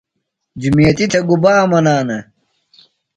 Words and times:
جُمیتی 0.61 1.05
تھےۡ 1.11 1.25
گُبا 1.29 1.53
منانہ؟ 1.69 2.17